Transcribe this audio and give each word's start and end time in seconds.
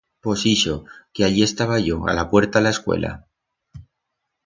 Pos 0.27 0.41
ixo, 0.55 0.73
que 1.13 1.25
allí 1.27 1.43
estaba 1.49 1.77
yo, 1.89 1.97
a 2.09 2.13
la 2.21 2.25
puerta 2.35 2.63
la 2.67 2.73
escuela. 2.77 3.15